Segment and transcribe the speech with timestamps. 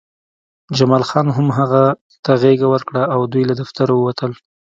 [0.77, 1.83] جمال خان هم هغه
[2.23, 4.31] ته غېږه ورکړه او دوی له دفتر ووتل